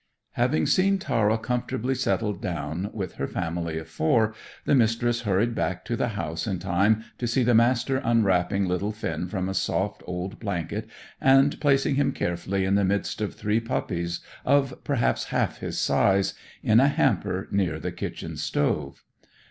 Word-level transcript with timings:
Having 0.31 0.65
seen 0.65 0.97
Tara 0.97 1.37
comfortably 1.37 1.93
settled 1.93 2.41
down 2.41 2.89
with 2.91 3.17
her 3.17 3.27
family 3.27 3.77
of 3.77 3.87
four, 3.87 4.33
the 4.65 4.73
Mistress 4.73 5.21
hurried 5.21 5.53
back 5.53 5.85
to 5.85 5.95
the 5.95 6.07
house 6.17 6.47
in 6.47 6.57
time 6.57 7.03
to 7.19 7.27
see 7.27 7.43
the 7.43 7.53
Master 7.53 7.97
unwrapping 8.03 8.65
little 8.65 8.91
Finn 8.91 9.27
from 9.27 9.47
a 9.47 9.53
soft 9.53 10.01
old 10.07 10.39
blanket, 10.39 10.89
and 11.21 11.61
placing 11.61 11.97
him 11.97 12.13
carefully 12.13 12.65
in 12.65 12.73
the 12.73 12.83
midst 12.83 13.21
of 13.21 13.35
three 13.35 13.59
puppies 13.59 14.21
of 14.43 14.83
perhaps 14.83 15.25
half 15.25 15.59
his 15.59 15.77
size, 15.77 16.33
in 16.63 16.79
a 16.79 16.87
hamper 16.87 17.47
near 17.51 17.79
the 17.79 17.91
kitchen 17.91 18.35
stove. 18.37 19.03